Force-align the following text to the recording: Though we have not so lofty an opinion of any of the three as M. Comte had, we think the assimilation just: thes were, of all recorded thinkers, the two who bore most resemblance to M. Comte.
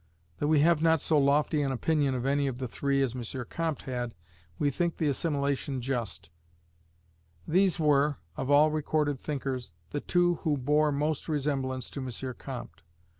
Though 0.39 0.47
we 0.47 0.61
have 0.61 0.81
not 0.81 0.99
so 0.99 1.19
lofty 1.19 1.61
an 1.61 1.71
opinion 1.71 2.15
of 2.15 2.25
any 2.25 2.47
of 2.47 2.57
the 2.57 2.67
three 2.67 3.03
as 3.03 3.15
M. 3.15 3.45
Comte 3.51 3.83
had, 3.83 4.15
we 4.57 4.71
think 4.71 4.95
the 4.97 5.07
assimilation 5.07 5.79
just: 5.79 6.31
thes 7.47 7.79
were, 7.79 8.17
of 8.35 8.49
all 8.49 8.71
recorded 8.71 9.19
thinkers, 9.19 9.75
the 9.91 10.01
two 10.01 10.37
who 10.41 10.57
bore 10.57 10.91
most 10.91 11.29
resemblance 11.29 11.91
to 11.91 12.01
M. 12.03 12.33
Comte. 12.39 12.81